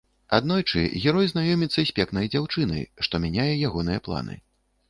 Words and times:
Аднойчы 0.37 0.79
герой 1.03 1.27
знаёміцца 1.33 1.85
з 1.89 1.95
пекнай 1.99 2.31
дзяўчынай, 2.37 2.83
што 3.09 3.23
мяняе 3.27 3.49
ягоныя 3.69 3.99
планы. 4.09 4.35